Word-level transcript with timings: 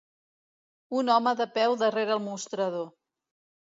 Un 1.03 1.13
home 1.17 1.35
de 1.43 1.49
peu 1.59 1.79
darrere 1.85 2.19
el 2.19 2.27
mostrador. 2.33 2.93